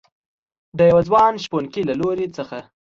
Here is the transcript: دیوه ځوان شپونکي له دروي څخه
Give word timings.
دیوه 0.77 1.01
ځوان 1.07 1.33
شپونکي 1.43 1.81
له 1.85 1.93
دروي 1.99 2.27
څخه 2.37 2.57